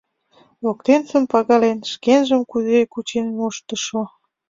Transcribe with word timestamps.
Воктенсым 0.63 1.23
пагален, 1.31 1.79
шкенжым 1.91 2.41
кузе 2.51 2.79
кучен 2.93 3.27
моштышо. 3.37 4.01